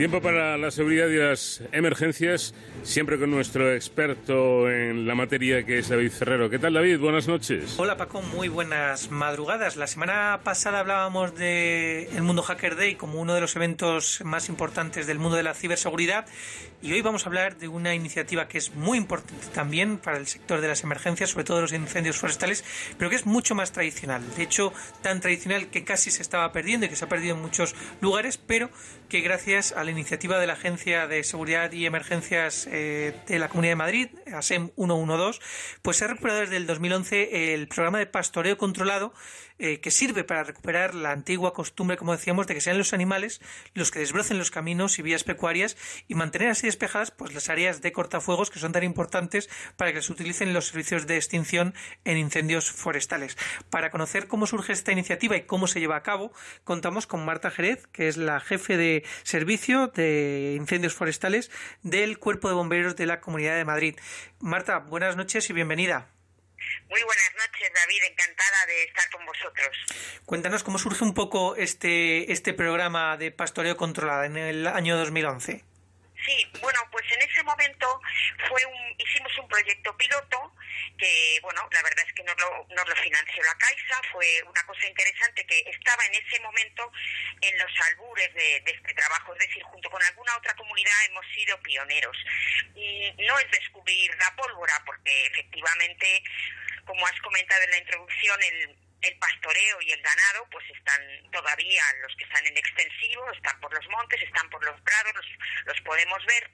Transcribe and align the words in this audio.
Tiempo 0.00 0.22
para 0.22 0.56
la 0.56 0.70
seguridad 0.70 1.08
y 1.08 1.16
las 1.18 1.60
emergencias, 1.72 2.54
siempre 2.84 3.18
con 3.18 3.30
nuestro 3.30 3.70
experto 3.74 4.70
en 4.70 5.06
la 5.06 5.14
materia 5.14 5.66
que 5.66 5.80
es 5.80 5.90
David 5.90 6.10
Ferrero. 6.10 6.48
¿Qué 6.48 6.58
tal 6.58 6.72
David? 6.72 6.98
Buenas 7.00 7.28
noches. 7.28 7.78
Hola 7.78 7.98
Paco, 7.98 8.22
muy 8.22 8.48
buenas 8.48 9.10
madrugadas. 9.10 9.76
La 9.76 9.86
semana 9.86 10.40
pasada 10.42 10.78
hablábamos 10.78 11.34
de 11.34 12.08
el 12.16 12.22
Mundo 12.22 12.40
Hacker 12.40 12.76
Day 12.76 12.94
como 12.94 13.20
uno 13.20 13.34
de 13.34 13.42
los 13.42 13.54
eventos 13.56 14.22
más 14.24 14.48
importantes 14.48 15.06
del 15.06 15.18
mundo 15.18 15.36
de 15.36 15.42
la 15.42 15.52
ciberseguridad 15.52 16.24
y 16.80 16.94
hoy 16.94 17.02
vamos 17.02 17.26
a 17.26 17.28
hablar 17.28 17.58
de 17.58 17.68
una 17.68 17.94
iniciativa 17.94 18.48
que 18.48 18.56
es 18.56 18.74
muy 18.74 18.96
importante 18.96 19.48
también 19.52 19.98
para 19.98 20.16
el 20.16 20.26
sector 20.26 20.62
de 20.62 20.68
las 20.68 20.82
emergencias, 20.82 21.28
sobre 21.28 21.44
todo 21.44 21.60
los 21.60 21.74
incendios 21.74 22.16
forestales, 22.16 22.64
pero 22.96 23.10
que 23.10 23.16
es 23.16 23.26
mucho 23.26 23.54
más 23.54 23.72
tradicional. 23.72 24.22
De 24.34 24.44
hecho, 24.44 24.72
tan 25.02 25.20
tradicional 25.20 25.68
que 25.68 25.84
casi 25.84 26.10
se 26.10 26.22
estaba 26.22 26.52
perdiendo 26.52 26.86
y 26.86 26.88
que 26.88 26.96
se 26.96 27.04
ha 27.04 27.08
perdido 27.10 27.36
en 27.36 27.42
muchos 27.42 27.74
lugares, 28.00 28.38
pero 28.38 28.70
que 29.10 29.20
gracias 29.20 29.72
a 29.72 29.84
la 29.92 29.98
iniciativa 29.98 30.38
de 30.38 30.46
la 30.46 30.52
Agencia 30.52 31.08
de 31.08 31.24
Seguridad 31.24 31.72
y 31.72 31.84
Emergencias 31.84 32.68
eh, 32.70 33.12
de 33.26 33.38
la 33.38 33.48
Comunidad 33.48 33.72
de 33.72 33.76
Madrid, 33.76 34.08
ASEM 34.32 34.70
112, 34.76 35.40
pues 35.82 35.96
se 35.96 36.04
ha 36.04 36.08
recuperado 36.08 36.40
desde 36.40 36.56
el 36.56 36.66
2011 36.66 37.54
el 37.54 37.66
programa 37.66 37.98
de 37.98 38.06
pastoreo 38.06 38.56
controlado 38.56 39.12
eh, 39.60 39.80
que 39.80 39.90
sirve 39.90 40.24
para 40.24 40.42
recuperar 40.42 40.94
la 40.94 41.12
antigua 41.12 41.52
costumbre, 41.52 41.98
como 41.98 42.12
decíamos, 42.12 42.46
de 42.46 42.54
que 42.54 42.62
sean 42.62 42.78
los 42.78 42.94
animales 42.94 43.40
los 43.74 43.90
que 43.90 43.98
desbrocen 43.98 44.38
los 44.38 44.50
caminos 44.50 44.98
y 44.98 45.02
vías 45.02 45.22
pecuarias 45.22 45.76
y 46.08 46.14
mantener 46.14 46.48
así 46.48 46.66
despejadas 46.66 47.10
pues 47.10 47.34
las 47.34 47.50
áreas 47.50 47.82
de 47.82 47.92
cortafuegos 47.92 48.50
que 48.50 48.58
son 48.58 48.72
tan 48.72 48.84
importantes 48.84 49.50
para 49.76 49.92
que 49.92 50.00
se 50.00 50.12
utilicen 50.12 50.54
los 50.54 50.68
servicios 50.68 51.06
de 51.06 51.16
extinción 51.16 51.74
en 52.04 52.16
incendios 52.16 52.70
forestales. 52.70 53.36
Para 53.68 53.90
conocer 53.90 54.28
cómo 54.28 54.46
surge 54.46 54.72
esta 54.72 54.92
iniciativa 54.92 55.36
y 55.36 55.42
cómo 55.42 55.66
se 55.66 55.80
lleva 55.80 55.96
a 55.96 56.02
cabo, 56.02 56.32
contamos 56.64 57.06
con 57.06 57.24
Marta 57.24 57.50
Jerez, 57.50 57.86
que 57.88 58.08
es 58.08 58.16
la 58.16 58.40
jefe 58.40 58.76
de 58.76 59.04
servicio 59.22 59.88
de 59.88 60.54
incendios 60.56 60.94
forestales 60.94 61.50
del 61.82 62.18
Cuerpo 62.18 62.48
de 62.48 62.54
Bomberos 62.54 62.96
de 62.96 63.06
la 63.06 63.20
Comunidad 63.20 63.56
de 63.56 63.64
Madrid. 63.64 63.96
Marta, 64.38 64.78
buenas 64.78 65.16
noches 65.16 65.50
y 65.50 65.52
bienvenida. 65.52 66.08
Muy 66.88 67.02
buenas 67.02 67.32
noches, 67.34 67.70
David. 67.74 68.02
Encantada 68.10 68.66
de 68.66 68.84
estar 68.84 69.10
con 69.10 69.26
vosotros. 69.26 69.76
Cuéntanos 70.26 70.62
cómo 70.62 70.78
surge 70.78 71.04
un 71.04 71.14
poco 71.14 71.56
este, 71.56 72.32
este 72.32 72.52
programa 72.52 73.16
de 73.16 73.30
pastoreo 73.30 73.76
controlado 73.76 74.24
en 74.24 74.36
el 74.36 74.66
año 74.66 74.96
2011. 74.96 75.64
Sí, 76.26 76.46
bueno, 76.60 76.80
pues 76.90 77.04
en 77.12 77.28
ese 77.28 77.42
momento 77.42 77.86
fue 78.48 78.64
un, 78.66 78.94
hicimos 78.98 79.32
un 79.38 79.48
proyecto 79.48 79.96
piloto 79.96 80.52
que, 81.00 81.40
bueno, 81.42 81.66
la 81.72 81.82
verdad 81.82 82.04
es 82.06 82.12
que 82.12 82.22
nos 82.22 82.36
lo, 82.38 82.66
nos 82.68 82.86
lo 82.86 82.96
financió 82.96 83.42
la 83.42 83.56
Caixa, 83.56 84.02
fue 84.12 84.42
una 84.44 84.62
cosa 84.64 84.86
interesante 84.86 85.46
que 85.46 85.60
estaba 85.60 86.04
en 86.04 86.14
ese 86.14 86.38
momento 86.40 86.92
en 87.40 87.58
los 87.58 87.72
albures 87.88 88.34
de, 88.34 88.62
este 88.66 88.94
trabajo, 88.94 89.32
es 89.32 89.38
decir, 89.48 89.62
junto 89.62 89.90
con 89.90 90.02
alguna 90.02 90.36
otra 90.36 90.54
comunidad 90.54 91.06
hemos 91.06 91.26
sido 91.34 91.58
pioneros. 91.62 92.16
No 93.18 93.38
es 93.38 93.50
descubrir 93.50 94.14
la 94.16 94.36
pólvora, 94.36 94.74
porque 94.84 95.26
efectivamente, 95.26 96.22
como 96.84 97.06
has 97.06 97.18
comentado 97.22 97.62
en 97.64 97.70
la 97.70 97.78
introducción, 97.78 98.38
el 99.00 99.16
pastoreo 99.16 99.80
y 99.80 99.92
el 99.92 100.02
ganado 100.02 100.46
pues 100.50 100.68
están 100.68 101.00
todavía 101.32 101.82
los 102.02 102.14
que 102.16 102.24
están 102.24 102.46
en 102.46 102.56
extensivo, 102.58 103.30
están 103.32 103.58
por 103.60 103.72
los 103.72 103.88
montes, 103.88 104.20
están 104.20 104.50
por 104.50 104.62
los 104.62 104.78
prados, 104.82 105.26
los 105.64 105.80
podemos 105.80 106.24
ver. 106.26 106.50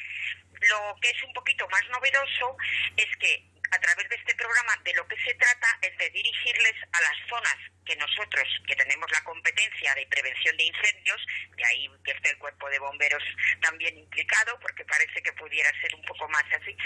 Lo 0.71 0.97
que 1.03 1.11
es 1.11 1.23
un 1.25 1.33
poquito 1.35 1.69
más 1.69 1.83
novedoso 1.89 2.57
es 2.97 3.17
que 3.17 3.45
a 3.71 3.79
través 3.79 4.09
de 4.09 4.17
este 4.17 4.35
programa 4.35 4.73
de 4.85 4.95
lo 4.95 5.07
que 5.09 5.17
se 5.23 5.35
trata 5.35 5.69
es 5.83 5.97
de 5.99 6.11
dirigirles 6.11 6.75
a 6.93 7.01
las 7.01 7.29
zonas 7.29 7.57
que 7.85 7.97
nosotros, 7.97 8.45
que 8.67 8.75
tenemos 8.75 9.11
la 9.13 9.23
competencia 9.23 9.95
de 9.95 10.07
prevención 10.07 10.57
de 10.57 10.65
incendios, 10.65 11.21
de 11.57 11.65
ahí 11.65 11.89
que 12.05 12.11
esté 12.11 12.31
el 12.31 12.39
cuerpo 12.39 12.69
de 12.69 12.79
bomberos 12.79 13.23
también 13.61 13.97
implicado, 13.97 14.59
porque 14.61 14.85
parece 14.85 15.23
que 15.23 15.33
pudiera 15.35 15.71
ser 15.81 15.95
un 15.95 16.03
poco 16.03 16.29
más 16.29 16.45
así, 16.53 16.77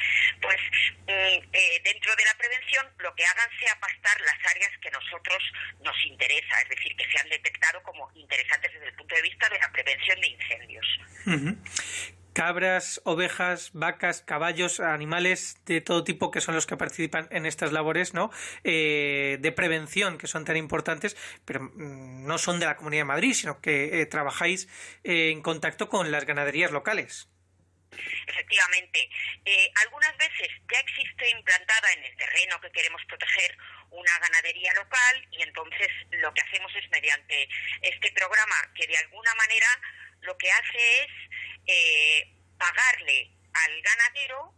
pues 0.41 0.61
mm, 1.07 1.49
eh, 1.53 1.81
dentro 1.85 2.15
de 2.17 2.25
la 2.25 2.35
prevención 2.37 2.87
lo 2.99 3.15
que 3.15 3.25
hagan 3.25 3.49
sea 3.59 3.81
pastar 3.81 4.21
las 4.21 4.51
áreas 4.51 4.73
que 4.83 4.91
nosotros 4.91 5.43
nos 5.81 5.97
interesa, 6.05 6.61
es 6.63 6.69
decir, 6.69 6.95
que 6.97 7.11
se 7.11 7.21
han 7.21 7.29
detectado 7.31 7.83
como 7.83 8.11
interesantes 8.15 8.73
desde 8.73 8.89
el 8.89 8.95
punto 8.95 9.15
de 9.15 9.23
vista 9.23 9.49
de 9.49 9.59
la 9.59 9.73
prevención 9.73 10.21
de 10.21 10.29
incendios 10.29 10.87
cabras, 12.33 13.01
ovejas, 13.05 13.71
vacas, 13.73 14.23
caballos, 14.23 14.81
animales 14.81 15.59
de 15.67 15.81
todo 15.81 16.05
tipo 16.05 16.31
que 16.31 16.41
son 16.41 16.55
los 16.55 16.67
que 16.67 16.77
participan 16.77 17.29
en 17.31 17.47
estas 17.47 17.73
labores, 17.73 18.15
¿no? 18.15 18.31
Eh, 18.65 19.39
de 19.41 19.53
prevención 19.53 20.19
que 20.19 20.27
son 20.27 20.45
tan 20.45 20.57
importantes, 20.57 21.17
pero 21.45 21.61
mm, 21.61 22.27
no 22.27 22.39
son 22.39 22.61
de 22.61 22.67
la 22.67 22.77
Comunidad 22.77 23.03
de 23.03 23.07
Madrid, 23.07 23.35
sino 23.35 23.61
que 23.61 24.01
eh, 24.01 24.07
trabajáis 24.07 24.69
eh, 25.05 25.31
en 25.31 25.43
contacto 25.43 25.89
con 25.89 26.11
las 26.11 26.25
ganaderías 26.25 26.71
locales. 26.71 27.29
Efectivamente, 28.29 29.11
algunas 29.85 30.17
veces 30.17 30.49
ya 30.73 30.79
existe 30.79 31.29
implantada 31.31 31.93
en 31.95 32.05
el 32.05 32.17
terreno 32.17 32.61
que 32.61 32.71
queremos 32.71 33.03
proteger 33.07 33.59
una 33.91 34.19
ganadería 34.21 34.73
local 34.75 35.29
y 35.33 35.43
entonces 35.43 35.89
lo 36.11 36.33
que 36.33 36.41
hacemos 36.43 36.73
es 36.77 36.89
mediante 36.91 37.49
este 37.83 38.13
programa 38.13 38.55
que 38.75 38.87
de 38.87 38.97
alguna 38.97 39.35
manera 39.35 39.67
lo 40.23 40.37
que 40.37 40.51
hace 40.51 41.05
es 41.05 41.11
eh, 41.67 42.35
pagarle 42.59 43.31
al 43.53 43.83
ganadero 43.83 44.55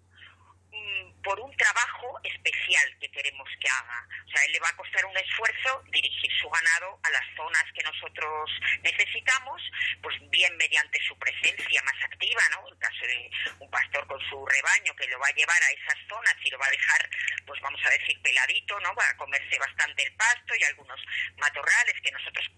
mm, 0.70 1.22
por 1.22 1.38
un 1.40 1.56
trabajo 1.56 2.20
especial 2.24 2.98
que 3.00 3.10
queremos 3.10 3.48
que 3.60 3.68
haga. 3.68 4.06
O 4.26 4.30
sea, 4.30 4.44
él 4.44 4.52
le 4.52 4.60
va 4.60 4.68
a 4.68 4.76
costar 4.76 5.04
un 5.06 5.16
esfuerzo 5.16 5.82
dirigir 5.92 6.30
su 6.40 6.48
ganado 6.50 6.98
a 7.02 7.10
las 7.10 7.24
zonas 7.36 7.64
que 7.74 7.82
nosotros 7.82 8.50
necesitamos, 8.82 9.62
pues 10.02 10.16
bien 10.30 10.56
mediante 10.56 10.98
su 11.06 11.16
presencia 11.18 11.82
más 11.82 12.02
activa, 12.04 12.42
¿no? 12.50 12.68
En 12.68 12.78
caso 12.78 13.06
de 13.06 13.30
un 13.60 13.70
pastor 13.70 14.06
con 14.06 14.20
su 14.28 14.44
rebaño 14.46 14.94
que 14.96 15.06
lo 15.08 15.18
va 15.18 15.28
a 15.28 15.34
llevar 15.34 15.62
a 15.62 15.70
esas 15.70 15.98
zonas 16.08 16.34
y 16.44 16.50
lo 16.50 16.58
va 16.58 16.66
a 16.66 16.70
dejar, 16.70 17.10
pues 17.46 17.60
vamos 17.60 17.80
a 17.84 17.90
decir, 17.90 18.20
peladito, 18.22 18.78
¿no? 18.80 18.94
Va 18.94 19.08
a 19.08 19.16
comerse 19.16 19.58
bastante 19.58 20.02
el 20.04 20.14
pasto 20.14 20.54
y 20.58 20.64
algunos 20.64 21.00
matorrales 21.36 22.00
que 22.02 22.10
nosotros 22.10 22.50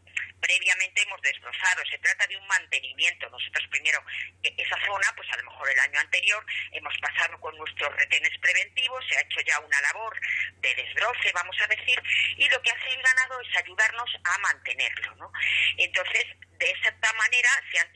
previamente 0.45 1.03
hemos 1.03 1.21
desbrozado. 1.23 1.83
Se 1.91 1.99
trata 1.99 2.27
de 2.27 2.37
un 2.37 2.47
mantenimiento. 2.47 3.29
Nosotros 3.31 3.67
primero, 3.71 4.05
e-, 4.43 4.55
esa 4.59 4.77
zona, 4.85 5.09
pues 5.17 5.29
a 5.33 5.37
lo 5.37 5.45
mejor 5.45 5.71
el 5.71 5.81
año 5.81 6.01
anterior 6.01 6.45
hemos 6.73 6.95
pasado 6.99 7.41
con 7.41 7.57
nuestros 7.57 7.95
retenes 7.97 8.37
preventivos, 8.41 9.05
se 9.09 9.17
ha 9.17 9.23
hecho 9.23 9.41
ya 9.41 9.59
una 9.61 9.81
labor 9.81 10.15
de 10.61 10.75
desbroce, 10.75 11.33
vamos 11.33 11.57
a 11.61 11.67
decir, 11.67 12.01
y 12.37 12.49
lo 12.49 12.61
que 12.61 12.71
hace 12.71 12.91
el 12.93 13.03
ganado 13.03 13.41
es 13.41 13.57
ayudarnos 13.57 14.11
a 14.25 14.39
mantenerlo, 14.39 15.15
¿no? 15.17 15.33
Entonces, 15.79 16.25
de 16.59 16.71
esta 16.71 17.13
manera 17.15 17.49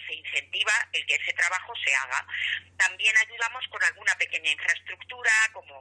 se, 0.06 0.14
incentiva 0.14 0.72
el 0.92 1.06
que 1.06 1.14
ese 1.14 1.32
trabajo 1.32 1.72
se 1.84 1.94
haga. 1.94 2.26
También 2.76 3.14
ayudamos 3.16 3.66
con 3.68 3.82
alguna 3.82 4.14
pequeña 4.16 4.50
infraestructura, 4.50 5.30
como 5.52 5.77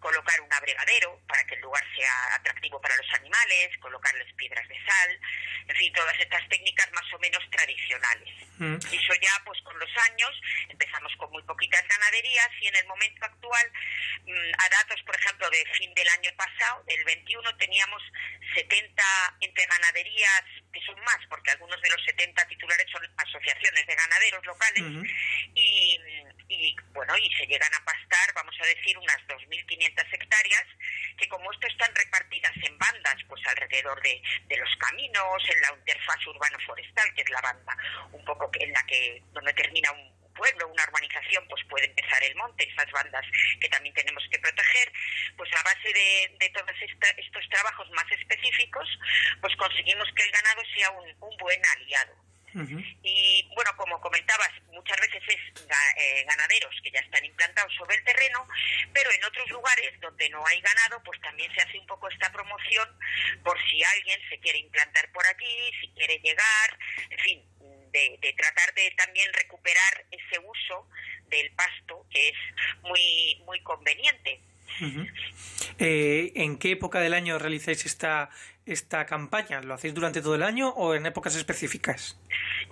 colocar 0.00 0.40
un 0.40 0.52
abregadero 0.52 1.20
para 1.28 1.44
que 1.44 1.54
el 1.54 1.60
lugar 1.60 1.84
sea 1.94 2.34
atractivo 2.34 2.80
para 2.80 2.96
los 2.96 3.06
animales, 3.14 3.76
colocarles 3.80 4.32
piedras 4.34 4.66
de 4.68 4.76
sal, 4.84 5.20
en 5.68 5.76
fin, 5.76 5.92
todas 5.92 6.18
estas 6.18 6.48
técnicas 6.48 6.90
más 6.92 7.04
o 7.12 7.18
menos 7.18 7.42
tradicionales. 7.50 8.34
Mm. 8.58 8.76
Y 8.90 8.96
eso 8.96 9.14
ya, 9.20 9.42
pues 9.44 9.60
con 9.62 9.78
los 9.78 9.90
años, 10.10 10.30
empezamos 10.68 11.12
con 11.16 11.30
muy 11.30 11.42
poquitas 11.44 11.86
ganaderías 11.86 12.48
y 12.60 12.68
en 12.68 12.76
el 12.76 12.86
momento 12.86 13.24
actual, 13.24 13.72
mm, 14.24 14.52
a 14.58 14.68
datos, 14.68 15.02
por 15.04 15.16
ejemplo, 15.16 15.48
de 15.50 15.64
fin 15.76 15.92
del 15.94 16.08
año 16.08 16.30
pasado, 16.36 16.82
del 16.84 17.04
21, 17.04 17.56
teníamos 17.56 18.02
70 18.54 19.02
entre 19.40 19.66
ganaderías 19.66 20.44
que 20.72 20.80
son 20.86 20.98
más, 21.00 21.18
porque 21.28 21.50
algunos 21.50 21.80
de 21.82 21.90
los 21.90 22.04
70 22.04 22.46
titulares 22.46 22.86
son 22.90 23.02
asociaciones 23.16 23.86
de 23.86 23.94
ganaderos 23.94 24.44
locales, 24.46 24.84
y, 25.54 25.98
y, 26.50 26.76
bueno, 26.92 27.16
y 27.16 27.30
se 27.32 27.46
llegan 27.46 27.72
a 27.74 27.84
pastar, 27.84 28.34
vamos 28.34 28.54
a 28.60 28.66
decir, 28.66 28.98
unas 28.98 29.18
2.500 29.28 30.06
hectáreas, 30.12 30.66
que 31.16 31.28
como 31.28 31.50
esto 31.52 31.66
están 31.68 31.94
repartidas 31.94 32.52
en 32.56 32.76
bandas, 32.76 33.16
pues 33.28 33.40
alrededor 33.46 34.02
de, 34.02 34.20
de 34.46 34.56
los 34.56 34.76
caminos, 34.76 35.42
en 35.48 35.60
la 35.60 35.78
interfaz 35.78 36.26
urbano-forestal, 36.26 37.14
que 37.14 37.22
es 37.22 37.30
la 37.30 37.40
banda 37.40 37.76
un 38.12 38.24
poco 38.24 38.50
en 38.58 38.72
la 38.72 38.82
que, 38.86 39.22
donde 39.32 39.52
termina 39.54 39.92
un 39.92 40.20
pueblo, 40.34 40.68
una 40.68 40.84
urbanización, 40.84 41.46
pues 41.48 41.62
puede 41.68 41.86
empezar 41.86 42.22
el 42.24 42.34
monte, 42.36 42.68
esas 42.68 42.90
bandas 42.90 43.24
que 43.60 43.68
también 43.68 43.94
tenemos 43.94 44.24
que 44.30 44.38
proteger, 44.38 44.92
pues 45.36 45.50
a 45.52 45.62
base 45.62 45.92
de, 45.92 46.50
todos 46.50 46.74
estos 47.16 47.48
trabajos 47.48 47.90
más 47.90 48.10
específicos, 48.10 48.88
pues 49.40 49.54
conseguimos 49.56 50.08
que 50.16 50.24
el 50.24 50.32
ganado 50.32 50.62
sea 50.74 50.90
un 50.90 51.36
buen 51.36 51.60
aliado. 51.76 52.19
Y 52.54 53.48
bueno, 53.54 53.70
como 53.76 54.00
comentabas, 54.00 54.50
muchas 54.72 54.96
veces 55.00 55.22
es 55.28 55.62
eh, 55.96 56.24
ganaderos 56.26 56.74
que 56.82 56.90
ya 56.90 57.00
están 57.00 57.24
implantados 57.24 57.72
sobre 57.74 57.96
el 57.96 58.04
terreno, 58.04 58.46
pero 58.92 59.10
en 59.12 59.24
otros 59.24 59.48
lugares 59.50 59.92
donde 60.00 60.28
no 60.30 60.44
hay 60.46 60.60
ganado, 60.60 61.02
pues 61.04 61.20
también 61.20 61.52
se 61.54 61.60
hace 61.60 61.78
un 61.78 61.86
poco 61.86 62.08
esta 62.08 62.32
promoción 62.32 62.88
por 63.44 63.56
si 63.68 63.82
alguien 63.82 64.20
se 64.28 64.38
quiere 64.40 64.58
implantar 64.58 65.10
por 65.12 65.24
allí, 65.26 65.72
si 65.80 65.88
quiere 65.90 66.18
llegar, 66.18 66.78
en 67.10 67.18
fin, 67.18 67.44
de, 67.92 68.34
tratar 68.36 68.74
de 68.74 68.90
también 68.96 69.32
recuperar 69.32 70.06
ese 70.10 70.38
uso 70.38 70.88
del 71.28 71.50
pasto 71.52 72.06
que 72.10 72.28
es 72.28 72.36
muy 72.82 73.42
muy 73.46 73.60
conveniente. 73.62 74.40
Eh, 75.78 76.32
¿En 76.36 76.58
qué 76.58 76.72
época 76.72 77.00
del 77.00 77.14
año 77.14 77.38
realizáis 77.38 77.84
esta, 77.86 78.30
esta 78.66 79.06
campaña? 79.06 79.60
¿Lo 79.60 79.74
hacéis 79.74 79.94
durante 79.94 80.22
todo 80.22 80.34
el 80.34 80.42
año 80.42 80.68
o 80.70 80.94
en 80.94 81.06
épocas 81.06 81.34
específicas? 81.34 82.18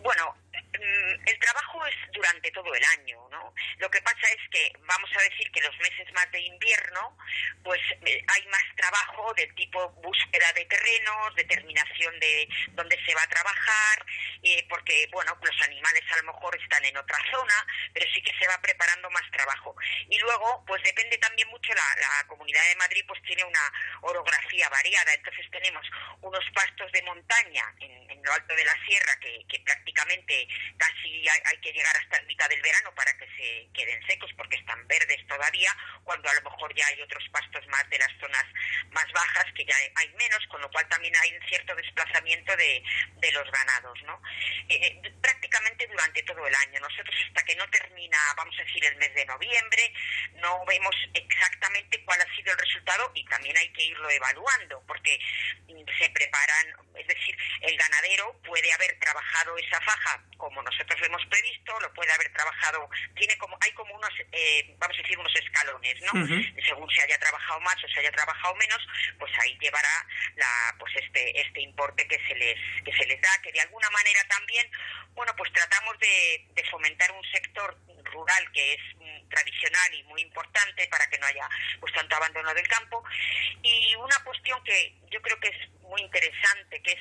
Bueno, 0.02 0.34
mm, 0.56 1.28
el 1.28 1.38
trabajo 1.38 1.86
es 1.86 1.94
durante 2.12 2.50
todo 2.52 2.74
el 2.74 2.77
año, 2.96 3.28
¿no? 3.30 3.54
Lo 3.78 3.90
que 3.90 4.00
pasa 4.02 4.26
es 4.28 4.48
que 4.50 4.72
vamos 4.80 5.10
a 5.16 5.22
decir 5.22 5.50
que 5.50 5.60
los 5.60 5.76
meses 5.78 6.12
más 6.12 6.30
de 6.32 6.40
invierno, 6.40 7.16
pues 7.62 7.80
eh, 8.06 8.24
hay 8.26 8.46
más 8.46 8.64
trabajo 8.76 9.32
del 9.34 9.54
tipo 9.54 9.90
búsqueda 10.02 10.52
de 10.54 10.64
terrenos, 10.66 11.34
determinación 11.34 12.18
de 12.20 12.48
dónde 12.72 12.98
se 13.04 13.14
va 13.14 13.22
a 13.22 13.28
trabajar, 13.28 14.06
eh, 14.42 14.66
porque, 14.68 15.08
bueno, 15.12 15.36
los 15.42 15.62
animales 15.62 16.02
a 16.12 16.16
lo 16.22 16.32
mejor 16.32 16.56
están 16.56 16.84
en 16.84 16.96
otra 16.96 17.18
zona, 17.30 17.66
pero 17.92 18.06
sí 18.14 18.22
que 18.22 18.36
se 18.38 18.46
va 18.48 18.60
preparando 18.60 19.10
más 19.10 19.28
trabajo. 19.32 19.74
Y 20.08 20.18
luego, 20.18 20.64
pues 20.66 20.82
depende 20.82 21.18
también 21.18 21.48
mucho, 21.48 21.72
la, 21.74 22.26
Comunidad 22.26 22.62
de 22.68 22.76
Madrid 22.76 23.04
pues 23.06 23.22
tiene 23.22 23.42
una 23.44 23.72
orografía 24.02 24.68
variada, 24.68 25.14
entonces 25.14 25.46
tenemos 25.50 25.86
unos 26.20 26.44
pastos 26.54 26.90
de 26.92 27.02
montaña 27.02 27.74
en, 27.80 28.07
lo 28.28 28.34
alto 28.34 28.54
de 28.54 28.64
la 28.64 28.76
sierra 28.84 29.18
que, 29.20 29.58
prácticamente 29.64 30.48
casi 30.76 31.26
hay 31.28 31.58
que 31.60 31.72
llegar 31.72 31.94
hasta 31.96 32.22
mitad 32.22 32.48
del 32.48 32.62
verano 32.62 32.94
para 32.94 33.12
que 33.18 33.26
se 33.36 33.68
queden 33.74 34.00
secos 34.06 34.30
porque 34.36 34.56
están 34.56 34.86
verdes 34.86 35.26
todavía, 35.26 35.70
cuando 36.04 36.28
a 36.28 36.34
lo 36.34 36.42
mejor 36.42 36.74
ya 36.74 36.86
hay 36.86 37.00
otros 37.02 37.24
pastos 37.30 37.66
más 37.68 37.88
de 37.90 37.98
las 37.98 38.10
zonas 38.20 38.44
más 38.90 39.06
bajas 39.12 39.46
que 39.54 39.64
ya 39.64 39.74
hay 39.96 40.08
menos, 40.14 40.46
con 40.48 40.60
lo 40.60 40.70
cual 40.70 40.86
también 40.88 41.14
hay 41.16 41.34
un 41.34 41.48
cierto 41.48 41.74
desplazamiento 41.74 42.56
de, 42.56 42.82
los 43.32 43.50
ganados, 43.50 44.02
¿no? 44.04 44.20
Eh, 44.68 44.74
eh, 44.80 45.12
prácticamente 45.20 45.86
durante 45.86 46.22
todo 46.22 46.46
el 46.46 46.54
año. 46.54 46.80
Nosotros 46.80 47.14
hasta 47.28 47.44
que 47.44 47.54
no 47.56 47.68
termina, 47.68 48.18
vamos 48.36 48.58
a 48.58 48.64
decir, 48.64 48.84
el 48.84 48.96
mes 48.96 49.14
de 49.14 49.26
noviembre, 49.26 49.92
no 50.36 50.64
vemos 50.64 50.96
exactamente 51.12 52.02
cuál 52.04 52.20
ha 52.22 52.36
sido 52.36 52.52
el 52.52 52.58
resultado 52.58 53.12
y 53.14 53.24
también 53.26 53.56
hay 53.58 53.70
que 53.72 53.84
irlo 53.84 54.08
evaluando 54.10 54.82
porque 54.86 55.20
se 55.98 56.10
preparan, 56.10 56.74
es 56.98 57.06
decir, 57.06 57.36
el 57.62 57.76
ganadero 57.76 58.40
puede 58.44 58.72
haber 58.72 58.98
trabajado 58.98 59.56
esa 59.58 59.80
faja 59.80 60.22
como 60.36 60.62
nosotros 60.62 60.98
lo 61.00 61.06
hemos 61.06 61.26
previsto, 61.26 61.78
lo 61.80 61.92
puede 61.92 62.12
haber 62.12 62.32
trabajado, 62.32 62.88
tiene 63.16 63.36
como, 63.38 63.58
hay 63.60 63.72
como 63.72 63.94
unos, 63.94 64.10
eh, 64.32 64.74
vamos 64.78 64.96
a 64.96 65.02
decir, 65.02 65.18
unos 65.18 65.34
escalones, 65.34 66.00
¿no? 66.02 66.12
Según 66.64 66.88
se 66.90 67.02
haya 67.02 67.18
trabajado 67.18 67.60
más 67.60 67.76
o 67.84 67.88
se 67.88 68.00
haya 68.00 68.12
trabajado 68.12 68.54
menos, 68.54 68.78
pues 69.18 69.32
ahí 69.40 69.58
llevará 69.60 70.06
la, 70.36 70.76
pues 70.78 70.94
este, 70.96 71.40
este 71.40 71.60
importe 71.60 72.06
que 72.06 72.18
se 72.26 72.34
les, 72.36 72.56
que 72.84 72.92
se 72.92 73.06
les 73.06 73.20
da, 73.20 73.30
que 73.42 73.52
de 73.52 73.60
alguna 73.60 73.90
manera 73.90 74.20
también, 74.28 74.70
bueno, 75.14 75.34
pues 75.36 75.52
tratamos 75.52 75.98
de, 75.98 76.46
de 76.54 76.64
fomentar 76.70 77.10
un 77.12 77.24
sector 77.24 77.76
rural 78.04 78.52
que 78.52 78.74
es 78.74 78.80
mm, 78.96 79.28
tradicional 79.28 79.94
y 79.94 80.02
muy 80.04 80.22
importante 80.22 80.86
para 80.88 81.08
que 81.10 81.18
no 81.18 81.26
haya 81.26 81.48
pues 81.80 81.92
tanto 81.92 82.16
abandono 82.16 82.54
del 82.54 82.66
campo 82.68 83.02
y 83.62 83.94
una 83.96 84.22
cuestión 84.24 84.62
que 84.64 84.94
yo 85.10 85.20
creo 85.20 85.38
que 85.40 85.48
es 85.48 85.77
muy 85.88 86.02
interesante 86.02 86.80
que 86.82 86.92
es 86.92 87.00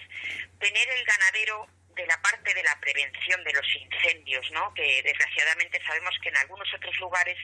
tener 0.59 0.89
el 0.89 1.05
ganadero 1.05 1.67
de 1.97 2.07
la 2.07 2.21
parte 2.21 2.53
de 2.53 2.63
la 2.63 2.79
prevención 2.79 3.43
de 3.43 3.53
los 3.53 3.65
incendios, 3.75 4.49
¿no? 4.51 4.73
Que 4.75 5.01
desgraciadamente 5.03 5.81
sabemos 5.85 6.15
que 6.21 6.29
en 6.29 6.37
algunos 6.37 6.71
otros 6.73 6.95
lugares 6.99 7.37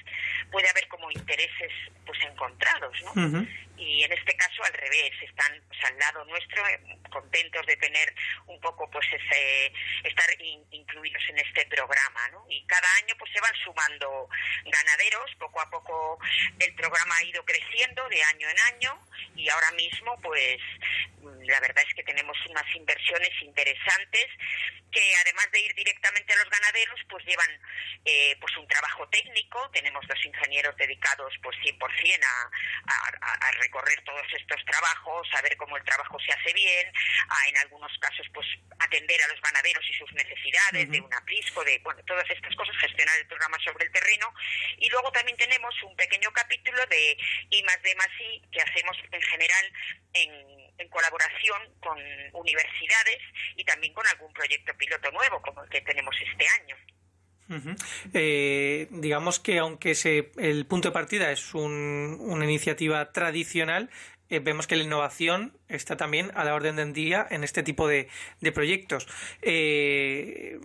puede 0.51 0.69
haber 0.69 0.87
como 0.87 1.11
intereses 1.11 1.71
pues 2.05 2.19
encontrados, 2.23 2.95
¿no? 3.01 3.47
Y 3.75 4.03
en 4.03 4.13
este 4.13 4.37
caso 4.37 4.63
al 4.63 4.73
revés, 4.73 5.11
están 5.21 5.59
pues, 5.67 5.83
al 5.83 5.97
lado 5.97 6.23
nuestro 6.25 6.65
eh, 6.67 6.79
contentos 7.09 7.65
de 7.65 7.75
tener 7.77 8.13
un 8.45 8.61
poco 8.61 8.89
pues 8.89 9.05
ese 9.11 9.73
estar 10.03 10.27
incluidos 10.71 11.23
en 11.29 11.39
este 11.39 11.65
programa, 11.65 12.27
¿no? 12.31 12.45
Y 12.47 12.63
cada 12.67 12.87
año 13.01 13.15
pues 13.17 13.31
se 13.33 13.41
van 13.41 13.55
sumando 13.63 14.29
ganaderos, 14.65 15.31
poco 15.39 15.61
a 15.61 15.69
poco 15.69 16.19
el 16.59 16.75
programa 16.75 17.15
ha 17.17 17.23
ido 17.25 17.43
creciendo 17.43 18.07
de 18.09 18.23
año 18.23 18.47
en 18.47 18.59
año 18.75 18.99
y 19.35 19.49
ahora 19.49 19.71
mismo 19.71 20.19
pues 20.21 20.61
la 21.47 21.59
verdad 21.59 21.83
es 21.87 21.93
que 21.95 22.03
tenemos 22.03 22.37
unas 22.49 22.75
inversiones 22.75 23.31
interesantes 23.41 24.27
que 24.93 25.13
además 25.21 25.49
de 25.51 25.59
ir 25.59 25.73
directamente 25.73 26.33
a 26.33 26.37
los 26.37 26.49
ganaderos, 26.49 26.99
pues 27.09 27.25
llevan 27.25 27.49
eh, 28.05 28.37
pues 28.39 28.55
un 28.57 28.67
trabajo 28.67 29.07
técnico. 29.09 29.69
Tenemos 29.71 30.05
dos 30.07 30.23
ingenieros 30.23 30.77
dedicados 30.77 31.33
pues 31.41 31.57
100% 31.57 31.79
a, 32.23 33.47
a, 33.47 33.51
recorrer 33.53 34.01
todos 34.03 34.27
estos 34.39 34.63
trabajos, 34.65 35.27
a 35.33 35.41
ver 35.41 35.57
cómo 35.57 35.77
el 35.77 35.83
trabajo 35.83 36.17
se 36.19 36.31
hace 36.31 36.53
bien, 36.53 36.91
a 37.29 37.49
en 37.49 37.57
algunos 37.57 37.91
casos 37.99 38.27
pues 38.33 38.47
atender 38.79 39.21
a 39.23 39.27
los 39.27 39.41
ganaderos 39.41 39.83
y 39.89 39.93
sus 39.93 40.13
necesidades 40.13 40.89
de 40.89 41.01
un 41.01 41.13
aprisco, 41.13 41.63
de 41.63 41.79
bueno, 41.79 42.01
todas 42.05 42.29
estas 42.29 42.55
cosas, 42.55 42.75
gestionar 42.77 43.17
el 43.19 43.27
programa 43.27 43.57
sobre 43.63 43.85
el 43.85 43.91
terreno. 43.91 44.33
Y 44.77 44.89
luego 44.89 45.11
también 45.11 45.37
tenemos 45.37 45.73
un 45.83 45.95
pequeño 45.95 46.31
capítulo 46.33 46.85
de 46.87 47.17
I 47.49 47.63
más 47.63 47.81
D 47.81 47.95
más 47.95 48.09
I 48.19 48.41
que 48.51 48.61
hacemos 48.61 48.97
en 49.11 49.21
general 49.21 49.73
en, 50.13 50.62
en 50.83 50.89
colaboración 50.89 51.61
con 51.79 51.97
universidades 52.33 53.19
y 53.55 53.63
también 53.63 53.93
con 53.93 54.05
algún 54.07 54.31
proyecto 54.33 54.73
piloto 54.77 55.11
nuevo 55.11 55.41
como 55.41 55.63
el 55.63 55.69
que 55.69 55.81
tenemos 55.81 56.15
este 56.21 56.45
año. 56.61 56.75
Eh, 58.13 58.87
digamos 58.89 59.39
que 59.39 59.59
aunque 59.59 59.95
se, 59.95 60.31
el 60.37 60.65
punto 60.65 60.89
de 60.89 60.93
partida 60.93 61.31
es 61.31 61.53
una 61.53 62.45
iniciativa 62.45 63.11
tradicional, 63.11 63.89
eh, 64.29 64.39
vemos 64.39 64.65
que 64.65 64.75
la 64.75 64.83
innovación 64.83 65.57
está 65.67 65.97
también 65.97 66.31
a 66.35 66.43
la 66.43 66.55
orden 66.55 66.75
del 66.75 66.93
día 66.93 67.27
en 67.29 67.43
este 67.43 67.61
tipo 67.61 67.87
de, 67.87 68.09
de 68.39 68.51
proyectos. 68.51 69.07
Eh, 69.41 70.59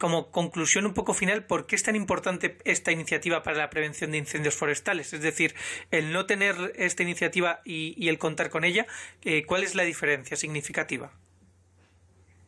como 0.00 0.32
conclusión 0.32 0.86
un 0.86 0.94
poco 0.94 1.12
final, 1.12 1.44
¿por 1.44 1.66
qué 1.66 1.76
es 1.76 1.82
tan 1.82 1.94
importante 1.94 2.56
esta 2.64 2.90
iniciativa 2.90 3.42
para 3.42 3.58
la 3.58 3.68
prevención 3.68 4.10
de 4.10 4.18
incendios 4.18 4.56
forestales? 4.56 5.12
Es 5.12 5.20
decir, 5.20 5.54
el 5.90 6.10
no 6.10 6.24
tener 6.24 6.56
esta 6.74 7.02
iniciativa 7.02 7.60
y, 7.66 8.08
el 8.08 8.18
contar 8.18 8.48
con 8.48 8.64
ella, 8.64 8.86
eh, 9.22 9.44
¿cuál 9.44 9.62
es 9.62 9.74
la 9.74 9.82
diferencia 9.82 10.38
significativa? 10.38 11.12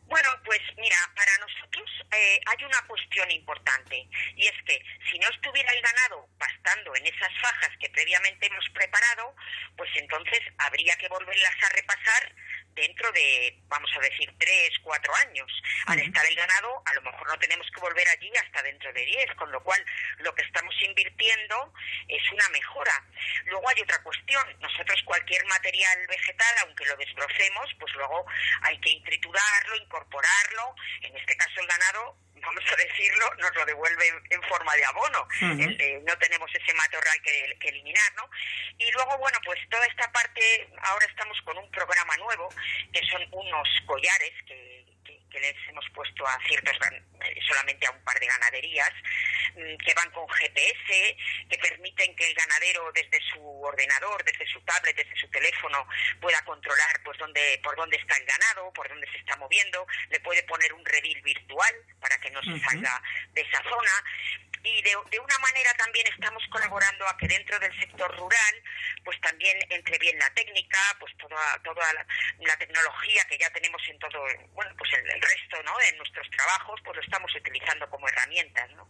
Bueno, 0.07 0.29
pues 0.43 0.61
mira, 0.77 0.97
para 1.15 1.31
nosotros 1.37 1.89
eh, 2.11 2.41
hay 2.45 2.65
una 2.65 2.81
cuestión 2.87 3.29
importante 3.29 4.07
y 4.35 4.47
es 4.47 4.57
que 4.65 4.81
si 5.11 5.19
no 5.19 5.27
estuviera 5.29 5.71
el 5.73 5.81
ganado 5.81 6.27
pastando 6.39 6.95
en 6.95 7.05
esas 7.05 7.31
fajas 7.39 7.69
que 7.79 7.89
previamente 7.89 8.47
hemos 8.47 8.67
preparado, 8.73 9.35
pues 9.77 9.89
entonces 9.95 10.39
habría 10.57 10.95
que 10.97 11.07
volverlas 11.07 11.55
a 11.63 11.69
repasar 11.75 12.35
dentro 12.75 13.11
de, 13.11 13.59
vamos 13.67 13.89
a 13.95 13.99
decir, 13.99 14.33
tres, 14.37 14.71
cuatro 14.81 15.13
años. 15.27 15.51
Al 15.87 15.99
estar 15.99 16.25
el 16.25 16.35
ganado, 16.35 16.81
a 16.85 16.93
lo 16.93 17.01
mejor 17.01 17.27
no 17.27 17.39
tenemos 17.39 17.67
que 17.71 17.81
volver 17.81 18.07
allí 18.09 18.31
hasta 18.37 18.61
dentro 18.63 18.91
de 18.93 19.05
diez, 19.05 19.33
con 19.35 19.51
lo 19.51 19.63
cual 19.63 19.83
lo 20.19 20.33
que 20.35 20.43
estamos 20.43 20.75
invirtiendo 20.83 21.73
es 22.07 22.31
una 22.31 22.47
mejora. 22.49 23.03
Luego 23.45 23.69
hay 23.69 23.81
otra 23.81 24.01
cuestión. 24.03 24.43
Nosotros 24.59 25.01
cualquier 25.05 25.45
material 25.45 26.07
vegetal, 26.07 26.55
aunque 26.61 26.85
lo 26.85 26.97
desbrocemos, 26.97 27.69
pues 27.79 27.93
luego 27.95 28.25
hay 28.61 28.79
que 28.79 29.01
triturarlo, 29.05 29.75
incorporarlo. 29.75 30.75
En 31.01 31.15
este 31.17 31.35
caso 31.35 31.61
el 31.61 31.67
ganado 31.67 32.17
vamos 32.45 32.63
a 32.71 32.75
decirlo, 32.75 33.33
nos 33.39 33.55
lo 33.55 33.65
devuelve 33.65 34.07
en 34.29 34.43
forma 34.43 34.75
de 34.75 34.85
abono. 34.85 35.27
no 35.41 36.17
tenemos 36.17 36.49
ese 36.53 36.73
matorral 36.73 37.21
que, 37.23 37.57
que, 37.59 37.69
eliminar, 37.69 38.13
¿no? 38.15 38.29
Y 38.77 38.91
luego, 38.91 39.17
bueno, 39.17 39.37
pues 39.45 39.59
toda 39.69 39.85
esta 39.85 40.11
parte, 40.11 40.69
ahora 40.81 41.05
estamos 41.05 41.39
con 41.41 41.57
un 41.57 41.69
programa 41.71 42.15
nuevo, 42.17 42.49
que 42.91 43.01
son 43.07 43.25
unos 43.31 43.67
collares 43.85 44.33
que, 44.45 44.83
que 45.33 45.39
les 45.39 45.55
hemos 45.67 45.85
puesto 45.93 46.25
a 46.27 46.39
ciertos, 46.47 46.77
eh, 46.91 47.39
solamente 47.47 47.87
a 47.87 47.91
un 47.91 48.03
par 48.03 48.19
de 48.19 48.27
ganaderías, 48.27 48.93
que 49.53 49.93
van 49.95 50.09
con 50.11 50.27
GPS, 50.27 51.17
que 51.49 51.57
permiten 51.57 52.15
que 52.15 52.27
el 52.27 52.33
ganadero 52.33 52.91
desde 52.93 53.19
su 53.31 53.41
ordenador, 53.61 54.23
desde 54.23 54.45
su 54.47 54.59
tablet, 54.61 54.95
desde 54.95 55.15
su 55.15 55.27
teléfono, 55.29 55.87
pueda 56.19 56.43
controlar 56.45 57.01
pues 57.03 57.17
dónde, 57.17 57.59
por 57.63 57.75
dónde 57.75 57.97
está 57.97 58.15
el 58.17 58.25
ganado, 58.25 58.71
por 58.73 58.87
dónde 58.89 59.07
se 59.11 59.17
está 59.17 59.35
moviendo, 59.37 59.85
le 60.09 60.19
puede 60.19 60.43
poner 60.43 60.73
un 60.73 60.85
redil 60.85 61.21
virtual 61.21 61.73
para 61.99 62.17
que 62.19 62.31
no 62.31 62.41
se 62.41 62.59
salga 62.59 63.01
de 63.33 63.41
esa 63.41 63.61
zona 63.63 64.03
y 64.63 64.81
de, 64.81 64.91
de, 65.11 65.19
una 65.19 65.37
manera 65.39 65.73
también 65.73 66.07
estamos 66.07 66.41
colaborando 66.49 67.05
a 67.07 67.17
que 67.17 67.27
dentro 67.27 67.59
del 67.59 67.77
sector 67.79 68.15
rural 68.17 68.55
pues 69.03 69.19
también 69.19 69.57
entre 69.69 69.97
bien 69.99 70.17
la 70.17 70.29
técnica 70.33 70.79
pues 70.99 71.11
toda 71.17 71.37
toda 71.63 71.83
la, 71.93 72.57
tecnología 72.57 73.23
que 73.29 73.37
ya 73.37 73.49
tenemos 73.51 73.81
en 73.89 73.99
todo 73.99 74.19
bueno 74.53 74.71
pues 74.77 74.89
el, 74.93 75.21
resto 75.21 75.61
no 75.65 75.77
de 75.77 75.97
nuestros 75.97 76.29
trabajos 76.29 76.79
pues 76.83 76.95
lo 76.95 77.03
estamos 77.03 77.35
utilizando 77.35 77.89
como 77.89 78.07
herramientas 78.07 78.69
no 78.71 78.87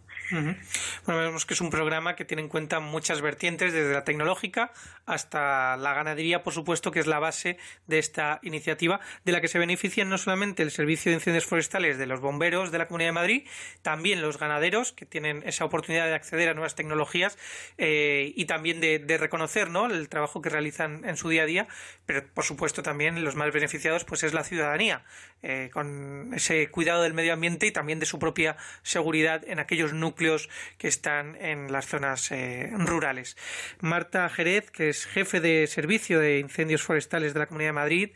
bueno 1.05 1.19
vemos 1.19 1.45
que 1.45 1.55
es 1.55 1.61
un 1.61 1.71
programa 1.71 2.15
que 2.15 2.25
tiene 2.25 2.43
en 2.43 2.49
cuenta 2.49 2.79
muchas 2.79 3.21
vertientes 3.21 3.73
desde 3.73 3.93
la 3.93 4.03
tecnológica 4.03 4.71
hasta 5.07 5.75
la 5.77 5.93
ganadería 5.93 6.43
por 6.43 6.53
supuesto 6.53 6.91
que 6.91 6.99
es 6.99 7.07
la 7.07 7.19
base 7.19 7.57
de 7.87 7.99
esta 7.99 8.39
iniciativa 8.43 8.99
de 9.23 9.31
la 9.31 9.41
que 9.41 9.47
se 9.47 9.57
benefician 9.57 10.09
no 10.09 10.17
solamente 10.17 10.61
el 10.61 10.71
servicio 10.71 11.11
de 11.11 11.15
incendios 11.15 11.45
forestales 11.45 11.97
de 11.97 12.05
los 12.05 12.19
bomberos 12.19 12.71
de 12.71 12.77
la 12.77 12.87
Comunidad 12.87 13.09
de 13.09 13.13
Madrid 13.13 13.47
también 13.81 14.21
los 14.21 14.37
ganaderos 14.37 14.91
que 14.91 15.05
tienen 15.05 15.41
esa 15.45 15.62
oportunidad 15.65 16.05
de 16.05 16.15
acceder 16.15 16.49
a 16.49 16.53
nuevas 16.53 16.75
tecnologías 16.75 17.37
eh, 17.77 18.33
y 18.35 18.45
también 18.45 18.79
de, 18.79 19.17
reconocer 19.17 19.69
¿no? 19.69 19.87
el 19.87 20.09
trabajo 20.09 20.41
que 20.41 20.49
realizan 20.49 21.05
en 21.05 21.17
su 21.17 21.29
día 21.29 21.43
a 21.43 21.45
día, 21.45 21.67
pero 22.05 22.23
por 22.33 22.43
supuesto 22.43 22.83
también 22.83 23.23
los 23.23 23.35
más 23.35 23.51
beneficiados 23.53 24.05
pues 24.05 24.23
es 24.23 24.33
la 24.33 24.43
ciudadanía, 24.43 25.03
eh, 25.41 25.69
con 25.71 26.33
ese 26.33 26.69
cuidado 26.69 27.03
del 27.03 27.13
medio 27.13 27.33
ambiente 27.33 27.67
y 27.67 27.71
también 27.71 27.99
de 27.99 28.05
su 28.05 28.19
propia 28.19 28.57
seguridad 28.81 29.43
en 29.47 29.59
aquellos 29.59 29.93
núcleos 29.93 30.49
que 30.77 30.87
están 30.87 31.35
en 31.35 31.71
las 31.71 31.85
zonas 31.85 32.31
eh, 32.31 32.71
rurales. 32.73 33.37
Marta 33.79 34.27
Jerez, 34.29 34.71
que 34.71 34.89
es 34.89 35.05
jefe 35.05 35.39
de 35.39 35.67
servicio 35.67 36.19
de 36.19 36.39
incendios 36.39 36.81
forestales 36.81 37.33
de 37.33 37.39
la 37.39 37.45
Comunidad 37.45 37.69
de 37.69 37.73
Madrid, 37.73 38.09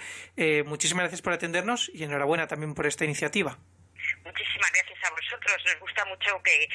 muchísimas 0.66 1.04
gracias 1.04 1.22
por 1.22 1.34
atendernos 1.34 1.92
y 1.94 2.04
enhorabuena 2.04 2.48
también 2.48 2.74
por 2.74 2.88
esta 2.88 3.06
iniciativa. 3.06 3.58
Muchísimas 4.28 4.72
gracias 4.72 5.00
a 5.04 5.10
vosotros. 5.10 5.64
Nos 5.66 5.80
gusta 5.80 6.06
mucho 6.06 6.42
que, 6.44 6.70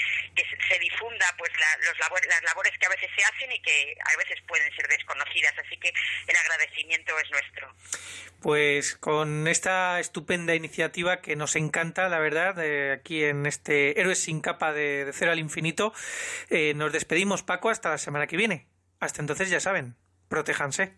se 0.68 0.78
difunda 0.78 1.26
pues 1.36 1.50
los 1.52 1.98
las 1.98 2.42
labores 2.42 2.72
que 2.78 2.86
a 2.86 2.88
veces 2.88 3.10
se 3.14 3.24
hacen 3.24 3.52
y 3.52 3.60
que 3.60 3.94
a 4.00 4.16
veces 4.16 4.40
pueden 4.48 4.74
ser 4.74 4.88
desconocidas. 4.88 5.54
Así 5.58 5.76
que 5.76 5.92
el 6.26 6.36
agradecimiento 6.36 7.12
es 7.18 7.30
nuestro. 7.30 7.74
Pues 8.40 8.96
con 8.96 9.46
esta 9.46 10.00
estupenda 10.00 10.54
iniciativa 10.54 11.20
que 11.20 11.36
nos 11.36 11.54
encanta, 11.56 12.08
la 12.08 12.18
verdad, 12.18 12.58
aquí 12.92 13.22
en 13.22 13.46
este 13.46 14.00
Héroes 14.00 14.22
sin 14.24 14.40
capa 14.40 14.72
de, 14.72 15.10
cero 15.12 15.32
al 15.32 15.38
infinito, 15.38 15.92
eh, 16.50 16.72
nos 16.74 16.92
despedimos, 16.92 17.42
Paco, 17.42 17.70
hasta 17.70 17.90
la 17.90 17.98
semana 17.98 18.26
que 18.26 18.36
viene. 18.36 18.66
Hasta 18.98 19.20
entonces, 19.20 19.50
ya 19.50 19.60
saben, 19.60 19.94
protéjanse. 20.28 20.90